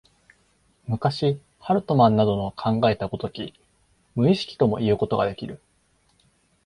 [0.87, 3.53] 昔、ハルトマンなどの考えた如き
[4.15, 5.61] 無意識ともいうことができる。